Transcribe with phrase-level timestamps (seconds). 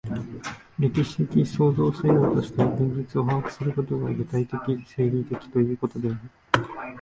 [0.79, 6.17] 歴史的創造作用として現実を把握することが、具体的理性的ということである。